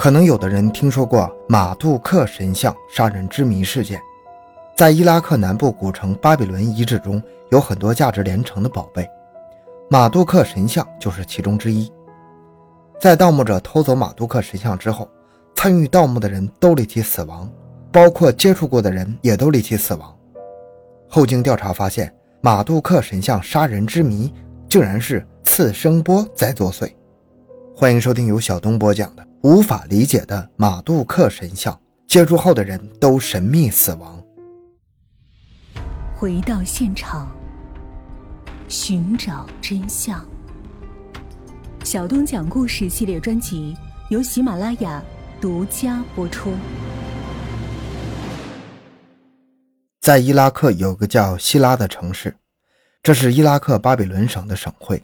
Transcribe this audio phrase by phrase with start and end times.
[0.00, 4.00] 可能有的人听说过马杜克神像杀人之谜事件，
[4.74, 9.06] 在伊拉克南部古城巴比伦遗址中有很多价值连城的宝贝，
[9.90, 11.92] 马杜克神像就是其中之一。
[12.98, 15.06] 在盗墓者偷走马杜克神像之后，
[15.54, 17.46] 参与盗墓的人都立即死亡，
[17.92, 20.16] 包括接触过的人也都立即死亡。
[21.10, 22.10] 后经调查发现，
[22.40, 24.32] 马杜克神像杀人之谜
[24.66, 26.90] 竟然是次声波在作祟。
[27.76, 29.29] 欢迎收听由小东播讲的。
[29.42, 34.22] 无法理解的马杜克神像，接触后的人都神秘死亡。
[36.14, 37.34] 回到现场，
[38.68, 40.22] 寻找真相。
[41.84, 43.74] 小东讲故事系列专辑
[44.10, 45.02] 由喜马拉雅
[45.40, 46.52] 独家播出。
[50.02, 52.36] 在伊拉克有个叫希拉的城市，
[53.02, 55.02] 这是伊拉克巴比伦省的省会。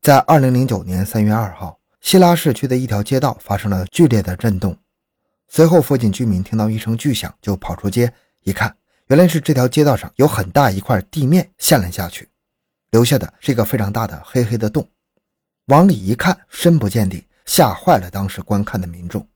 [0.00, 1.77] 在二零零九年三月二号。
[2.00, 4.76] 希拉市区的一条街道发生了剧烈的震动，
[5.48, 8.12] 随后附近居民听到一声巨响，就跑出街
[8.44, 8.74] 一看，
[9.08, 12.28] 原来是这条街道上有很大一块地面陷了下去，
[12.92, 14.88] 留下的是一个非常大的黑黑的洞。
[15.66, 19.26] 往里一看，深不见底，吓坏了当时观看的民众。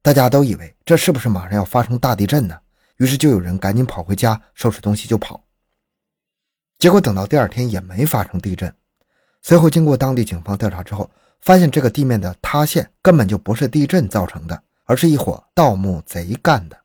[0.00, 2.58] 大家都以为这是不是马上要发生大地震呢？
[2.98, 5.44] 于是就有人赶紧跑回家收拾东西就跑。
[6.78, 8.72] 结果等到第二天也没发生地震。
[9.42, 11.10] 随后经过当地警方调查之后。
[11.42, 16.78] 发现这个地面的塌陷根本就不是地震造成的，而是一伙盗墓贼干的。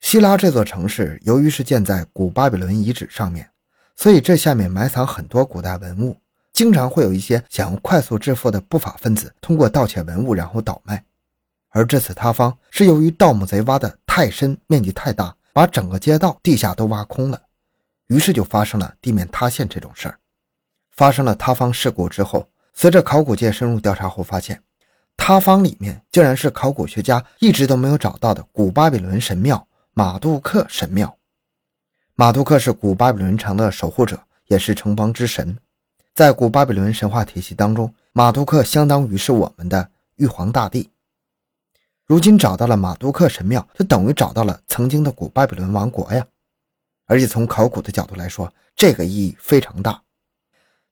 [0.00, 3.50] 希拉这座城市由于是建在古巴比伦遗址上面，
[3.96, 6.16] 所以这下面埋藏很多古代文物，
[6.52, 11.04] 经常会有一些想快速致富的不法分子通过盗窃文物然后倒卖。
[11.70, 17.42] 而这次塌方是由于盗墓贼挖的太深，面积太大，把整个街道地下都挖空了，
[18.06, 20.16] 于是就发生了地面塌陷这种事儿。
[20.92, 22.48] 发生了塌方事故之后。
[22.72, 24.62] 随着考古界深入调查后，发现
[25.16, 31.14] 塌方里面竟然是考古学家一直都没有找到的古巴比伦神庙马杜克神庙。
[32.14, 35.56] 马杜克是古巴比伦城的守护者，也是城邦之神。
[36.14, 40.90] 在古巴比伦神话体系当中，马杜克相当于是我们的玉皇大帝。
[42.06, 46.26] 如今找到了马杜克神庙，就等于找到了曾经的古巴比伦王国呀！
[47.06, 50.02] 而且从考古的角度来说，这个意义非常大。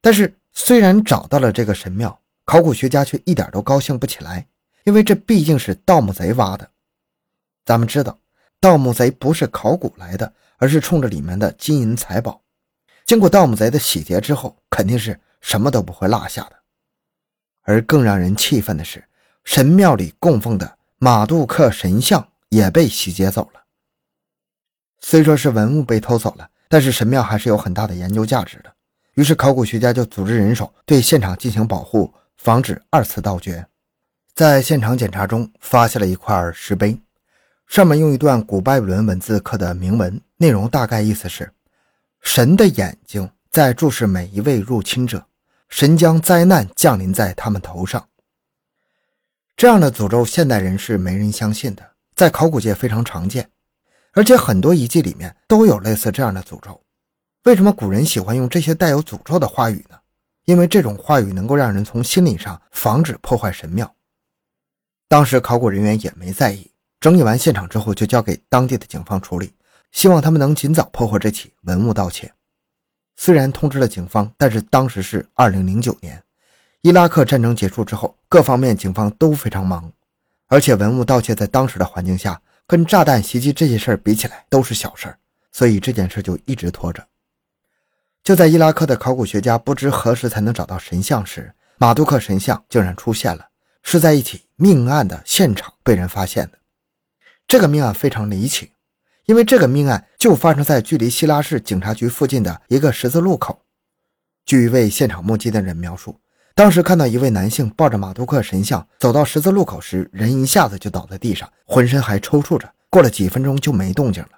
[0.02, 0.37] 但是。
[0.52, 4.46] 虽然找到了这个神庙，考古学家却一点都高兴不起来，
[4.84, 6.68] 因为这毕竟是盗墓贼挖的。
[7.64, 8.18] 咱们知道，
[8.60, 12.42] 盗墓贼不是考古来的，而是冲着里面的金银财宝。
[13.04, 16.56] 经过盗墓贼的洗劫之后，肯定是什么都不会落下的。
[17.62, 19.04] 而更让人气愤的是，
[19.44, 23.62] 神庙里供奉的马杜克神像也被洗劫走了。
[25.00, 28.74] 虽说是文物被偷走了，但是神庙还是有很大的研究价值的。
[29.18, 33.66] 于是，考古学家就组织人手对现场进行保护，防止二次盗掘。
[34.32, 36.96] 在现场检查中，发现了一块石碑，
[37.66, 41.52] 上面用一段古巴比伦文字刻的铭文，内容大概意思是：
[42.20, 45.26] 神的眼睛在注视每一位入侵者，
[45.68, 48.08] 神将灾难降临在他们头上。
[49.56, 51.82] 这样的诅咒，现代人是没人相信的，
[52.14, 53.50] 在考古界非常常见，
[54.12, 56.80] 而且很多遗迹里面都有类似这样的诅咒。
[57.44, 59.98] 为什么古人喜欢用这些带有诅咒的话语呢？
[60.44, 63.94] 因为这种话语能够让人从心理上防止破坏神庙。
[65.08, 69.52] 当时考古人员也没在意，整理完现场之后就交给当地的警方处理，
[69.92, 72.32] 希望他们能尽早破获这起文物盗窃。
[73.16, 76.22] 虽然通知了警方，但是当时是二零零九年，
[76.82, 79.90] 伊拉克战争结束之后，各方面警方都非常忙，
[80.48, 85.18] 而且文物盗窃在当时的环境下，跟炸弹袭击这些事儿比起来都是小事儿，
[85.52, 87.06] 所以这件事就一直拖着。
[88.28, 93.48] 就在伊拉克的考古学家不知何时才能找到神像时，马杜克神像竟然出现了，
[93.82, 96.58] 是在一起命案的现场被人发现的。
[97.46, 98.72] 这个命案非常离奇，
[99.24, 103.62] 因为这个命案就发生在距离希拉市警察局附近的一个十字路口。
[104.44, 106.20] 据一位现场目击的人描述，
[106.54, 114.32] 当时看到一位男性抱着马杜克神像走到十字路口时，人一下子就倒在地上，浑身还抽搐着，过了几分钟就没动静了。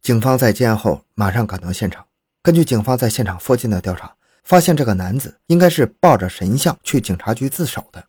[0.00, 2.02] 警方在接案后马上赶到现场。
[2.48, 4.10] 根据警方在现场附近的调查，
[4.42, 8.02] 发现这个男子应该是抱着神像去警察局自首的。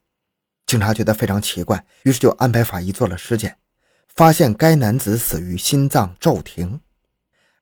[0.65, 3.57] 警察觉得非常奇怪，于是就安排法医做了尸检，
[4.07, 6.79] 发现该男子死于心脏骤停。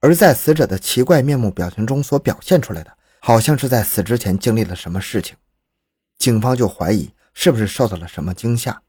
[0.02, 5.36] 而在死者的奇怪面目表情中所表现出来的，好像是在死之前经历了什么事情。
[6.20, 8.84] 警方就怀疑是不是受到了什么惊吓。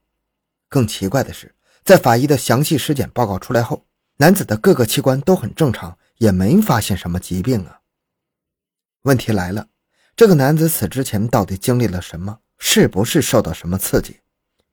[0.69, 1.55] 更奇怪的是，
[1.87, 3.87] 在法医的详细尸检报告出来后，
[4.19, 5.97] 男子的各个器官都很正常。
[6.19, 7.78] 也没发现什么疾病啊。
[9.09, 9.67] 问题来了，
[10.15, 12.41] 这个男子死之前到底经历了什么？
[12.59, 14.19] 是不是受到什么刺激？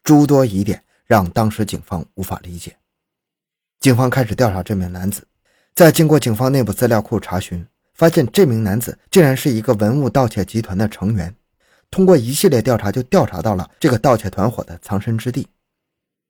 [0.04, 2.76] 诸多疑点让当时警方无法理解。
[3.80, 5.26] 警方开始调查这名男子，
[5.74, 11.34] 在经过警方内部资料库查询，发现这名男子竟然是一个文物盗窃集团的成员。
[11.90, 15.48] 通过一系列调查，就调查到了这个盗窃团伙的藏身之地。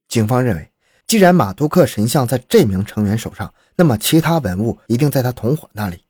[0.08, 0.72] 警方认为，
[1.08, 6.04] 既然马杜克神像在这名成员手上，那么其他文物一定在他同伙那里。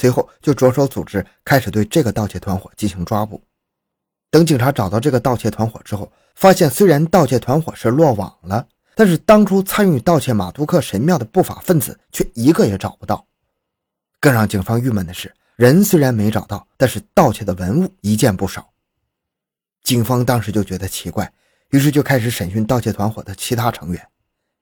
[0.00, 3.44] 随后就着手组织，开始对这个盗窃团伙进行抓捕。
[4.30, 13.26] 等警察找到这个盗窃团伙之后，发现虽然盗窃团伙是落网了，但是当初参与盗窃马杜克神庙的不法分子却一个也找不到。
[14.20, 18.70] 更让警方郁闷的是，人虽然没找到，但是盗窃的文物一件不少。
[19.82, 21.30] 警方当时就觉得奇怪，
[21.72, 24.08] 于是就开始审讯盗窃团伙的其他成员。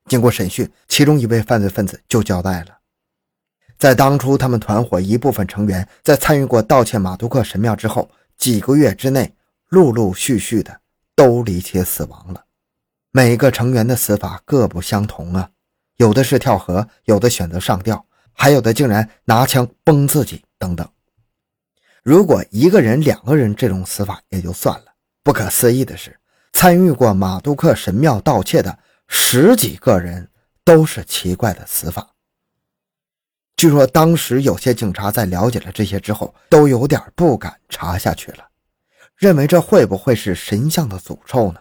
[0.07, 2.79] 经过审讯，其中一位犯罪分子就交代了，
[3.79, 9.33] 在当初他们团伙一部分成员在参与过盗窃马杜克神庙之后，几个月之内
[9.69, 10.81] 陆陆续续的
[11.15, 12.45] 都离奇死亡了。
[13.13, 15.49] 每个成员的死法各不相同啊，
[15.97, 20.87] 有的是跳河，有的选择上吊，还有的竟然拿枪崩自己等等。
[22.03, 24.87] 如果一个人、两个人这种死法也就算了。
[25.23, 26.19] 不可思议的是，
[26.53, 28.77] 参与过马杜克神庙盗窃的
[29.07, 30.29] 十几个人
[30.65, 32.09] 都是奇怪的死法。
[33.59, 38.49] 据说当时有些警察在了解了这些之后，都有点不敢查下去了，
[39.17, 41.59] 认为这会不会是神像的诅咒呢？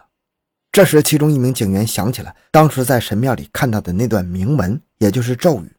[0.70, 5.72] 这时，其中一名警员想起了当时在神庙里看到的那段铭文，也就是咒语：“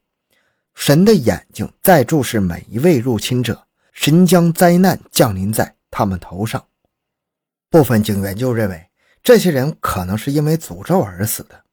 [0.75, 6.65] 神的眼睛在注视每一位入侵者，神将灾难降临在他们头上。”
[7.71, 8.89] 部分警员就认为，
[9.23, 11.63] 这些人可能是因为诅咒而死的。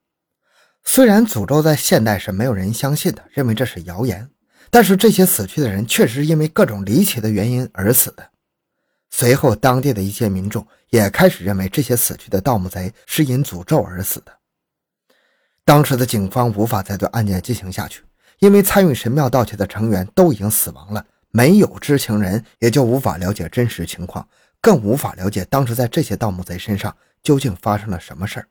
[0.84, 4.30] 虽然诅咒在现代是没有人相信的，认为这是谣言，
[4.70, 8.30] 但是这些死去的人确实因为各种离奇的原因而死的。
[9.10, 14.32] 随后，当地的一些民众也开始认为这些死去的盗墓贼是因诅咒而死的。
[15.64, 18.02] 当时的警方无法再对案件进行下去，
[18.40, 24.28] 因为参与神庙盗窃的成员都已经死亡了，没有知情人，也就无法了解真实情况。
[24.60, 28.48] 更无法了解当时在这些盗墓贼身上究竟发生了什么事儿。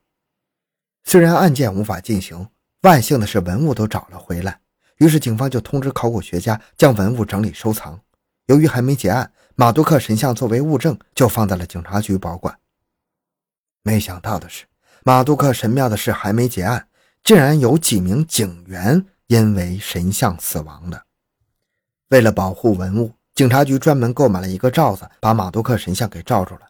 [1.03, 2.47] 虽然案件无法进行，
[2.81, 4.59] 万幸的是文物都找了回来。
[4.97, 7.99] 于是警方就通知考古学家将文物整理收藏。
[8.45, 12.57] 由于还没结案，马杜克神像作为物证就放在了警察局保管。
[13.83, 14.65] 没想到的是，
[15.03, 16.87] 马杜克神庙的事还没结案，
[17.23, 21.03] 竟然有几名警员因为神像死亡了。
[22.09, 23.13] 为了保护文物。
[23.35, 26.61] 警察局专门购买了一个罩子，把马杜克神像给罩住了，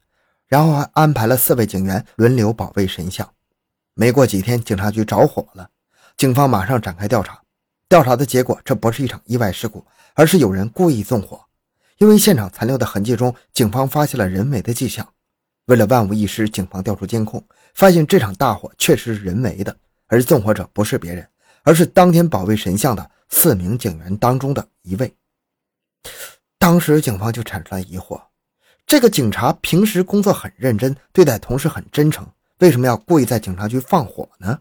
[0.47, 3.29] 然后还安排了四位警员轮流保卫神像。
[3.93, 5.69] 没过几天，警察局着火了，
[6.17, 7.39] 警方马上展开调查。
[7.87, 11.39] 调查的结果，这不是一场意外事故，而是有人故意纵火。
[11.97, 15.07] 因为现场残留的痕迹中，警方发现了人为的迹象。
[15.65, 17.43] 为了万无一失，警方调出监控，
[17.73, 19.75] 发现这场大火确实是人为的，
[20.07, 21.27] 而纵火者不是别人，
[21.63, 25.13] 而是当天保卫神像的四名警员当中的一位。
[26.57, 28.21] 当时警方就产生了疑惑：
[28.85, 32.27] 这个警察平时工作很认真，对待同事很真诚，
[32.59, 34.59] 为什么要故意在警察局放火呢？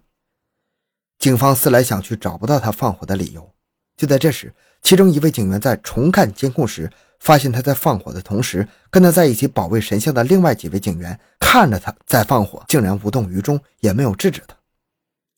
[1.24, 3.50] 警方思来想去，找不到他放火的理由。
[3.96, 14.54] 就在这时，其中一位警员在重看监控时，发现他在放火的同时，跟他在一起保卫神像的另外几位警员看着他在放火，竟然无动于衷，也没有制止他。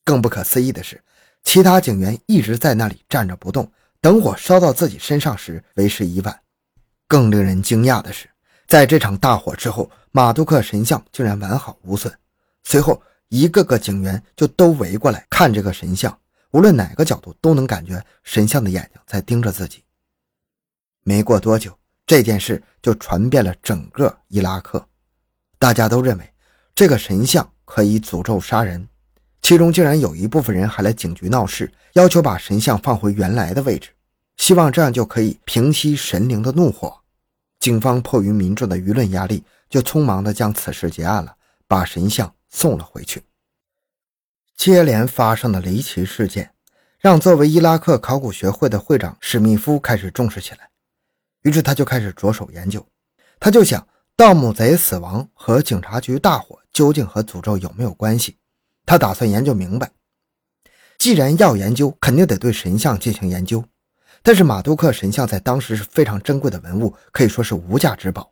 [0.03, 1.01] 更不可思议的是，
[1.45, 6.37] 其他警员一直在那里站着不动，等火烧到自己身上时，为时已晚。
[7.07, 8.27] 更令人惊讶的是，
[8.67, 12.13] 在这场大火之后，马杜克神像竟然完好无损。
[12.65, 16.17] 随后，一个个警员就都围过来看这个神像，
[16.51, 19.83] 无论哪个角度都能感觉神像的眼睛在盯着自己。
[21.03, 24.85] 没过多久，这件事就传遍了整个伊拉克，
[25.59, 26.33] 大家都认为
[26.73, 28.87] 这个神像可以诅咒杀人，
[29.41, 33.89] 其中竟然有一部分人还来警局闹事，要求把神像放回原来的位置。
[34.37, 36.95] 希望这样就可以平息神灵的怒火。
[37.59, 41.35] 警方迫于民众的舆论压力，就匆忙地将此事结案了，
[41.67, 43.21] 把神像送了回去。
[44.55, 46.55] 接连发生的离奇事件，
[46.97, 50.71] 让作为伊拉克考古学会的会长史密夫开始重视起来。
[51.43, 52.83] 于是他就开始着手研究。
[53.39, 58.39] 他就想，盗墓贼死亡和警察局大火究竟和诅咒有没有关系？
[58.87, 59.91] 他打算研究明白。
[60.97, 63.63] 既然要研究，肯定得对神像进行研究。
[64.23, 68.31] 但是马杜克神像在当时是非常珍贵的文物，可以说是无价之宝。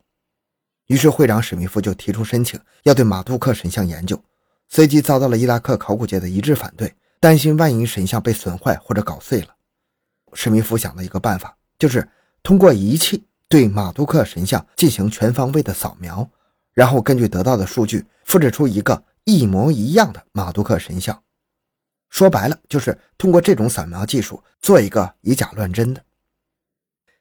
[0.86, 4.22] 于是会长史密夫就提出申请，要对马杜克神像研究，
[4.68, 9.48] 随即遭到了伊拉克考古界的一致反对，担心万一神像被损坏或者搞碎了。
[10.32, 12.08] 史密夫想了一个办法，就是
[12.42, 16.28] 通过仪器对马杜克神像进行全方位的扫描，
[16.72, 21.22] 然后根据得到的数据复制出一个一模一样的马杜克神像。
[22.08, 26.02] 说白了，就是通过这种扫描技术做一个以假乱真的。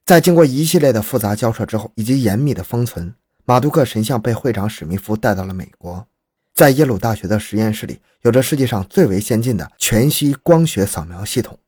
[0.05, 3.13] 在经过一系列的复杂交涉之后，以及严密的封存，
[3.47, 6.07] 马杜克神像被会长史密夫带到了美国，
[6.55, 11.59] 在耶鲁大学的实验室里，有着世界上最为先进的全息光学扫描系统。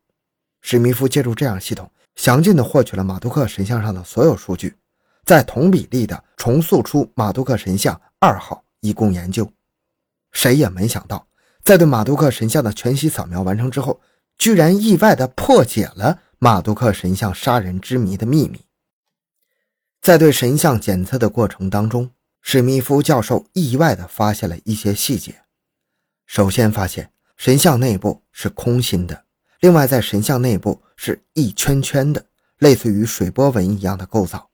[0.61, 4.75] 史密夫借助这样系统，详尽地获取了马杜克神像上的所有数据，
[5.23, 9.47] 在同比例地重塑出马杜克神像二号，以供研究。
[10.31, 11.27] 谁也没想到。
[11.63, 14.01] 在对马杜克神像的全息扫描完成之后，
[14.35, 18.61] 居然意外地破解了马杜克神像杀人之谜的秘密。
[20.07, 22.11] 在对神像检测的过程当中，
[22.41, 25.41] 史密夫教授意外地发现了一些细节。
[26.25, 29.25] 首先发现神像内部是空心的，
[29.59, 32.25] 另外在神像内部是一圈圈的，
[32.59, 34.49] 类似于水波纹一样的构造。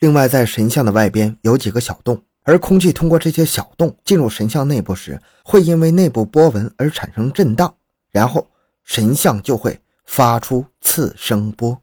[0.00, 2.20] 另外在神像的外边有几个小洞。
[2.42, 7.72] 而空气通过这些小洞进入神像内部时，会因为内部波纹而产生震荡，
[8.10, 8.50] 然后
[8.82, 11.80] 神像就会发出次声波。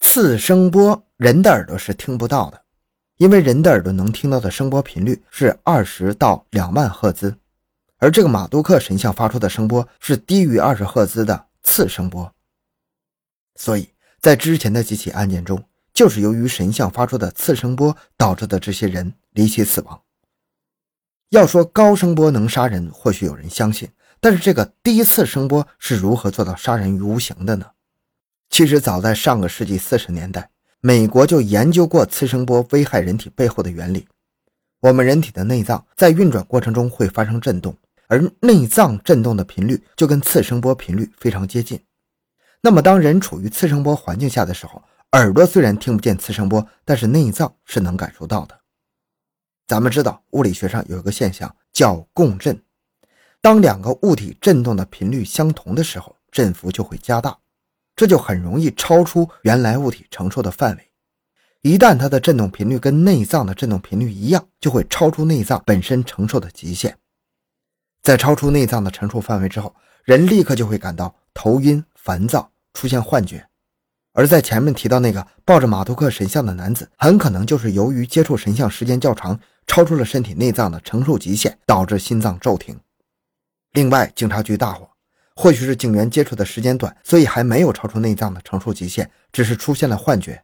[0.00, 2.64] 次声波人的耳朵是听不到的，
[3.18, 7.36] 因为人的耳朵能听到的声波频率是二十到两万赫兹，
[7.98, 12.32] 而这个马杜克神像发出的声波是低于二十赫兹的次声波。
[13.56, 15.62] 所以在之前的几起案件中。
[15.94, 20.00] 就是由于神像发出的次声波导致的这些人离奇死亡。
[21.30, 23.88] 要说高声波能杀人，或许有人相信，
[24.20, 27.66] 但是这个低次声波是如何做到杀人于无形的呢？
[28.48, 30.48] 其实早在上个世纪四十年代，
[30.80, 34.06] 美国就研究过次声波危害人体背后的原理。
[34.80, 41.80] 我们人体的内脏在运转过程中会发生震动，而内脏震动的频率就跟次声波频率非常接近。
[42.60, 44.80] 那么当人处于次声波环境下的时候，
[45.12, 48.56] 耳朵虽然听不见次声波，但是内脏是能感受到的。
[49.66, 52.62] 咱们知道物理学上有一个现象叫共振，
[53.40, 57.36] 当两个物体振动的频率相同的时候，振幅就会加大，
[57.98, 60.88] 这就很容易超出原来物体承受的范围。
[61.62, 66.96] 一旦它的振动频率跟内脏的振动频率一样，就会超出内脏本身承受的极限。
[68.00, 69.74] 在超出内脏的承受范围之后，
[70.04, 73.44] 人立刻就会感到头晕、烦躁，出现幻觉。
[74.12, 79.36] 而在前面提到那个抱着马杜克神像的男子，很可能就是由于接触神像时间较长，
[79.66, 82.78] 超出了身体内脏的承受极限，导致心脏骤停。
[83.72, 84.87] 另外，警察局大火，
[85.40, 90.42] 或许是警员接触的时间短，所以还没有超出内脏的承受极限，只是出现了幻觉，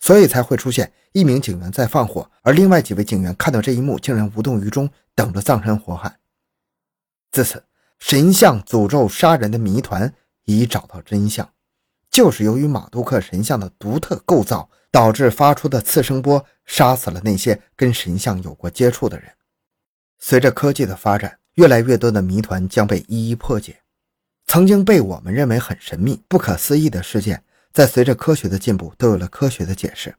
[0.00, 6.18] 所以才会出现一名警员在放火，而另外几位警员看到这一幕，竟然无动于衷，等着葬身火海。
[7.32, 7.64] 自此，
[7.98, 10.12] 神像诅咒杀人的谜团
[10.44, 11.48] 已找到真相。
[12.10, 19.32] 就是由于马杜克神像的独特构造，导致发出的次声波杀死了那些跟神像有过接触的人。
[20.18, 23.80] 随着科技的发展，越来越多的谜团将被一一破解。
[24.46, 30.14] 曾经被我们认为很神秘、不可思议的事件，在随着科学的进步，都有了科学的解释。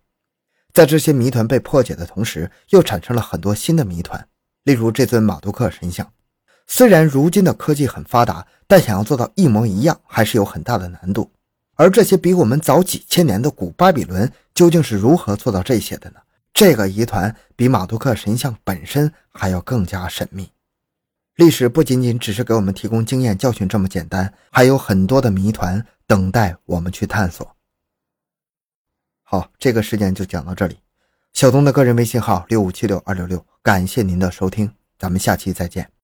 [0.74, 4.28] 在这些谜团被破解的同时，又产生了很多新的谜团。
[4.64, 6.12] 例如这尊马杜克神像，
[6.68, 11.32] 虽然如今的科技很发达，但想要做到一模一样，还是有很大的难度。
[11.76, 16.18] 而这些比我们早几千年的古巴比伦究竟是如何做到这些的呢？
[16.54, 20.50] 这个疑团比马杜克神像本身还要更加神秘。
[21.36, 27.56] 历史不仅仅只是给我们提供经验教训这么简单，还有很多的谜团等待我们去探索。
[29.24, 30.78] 好，这个事件就讲到这里。
[31.34, 35.95] 小东的个人微信号六五七六二六六，感谢您的收听，咱们下期再见。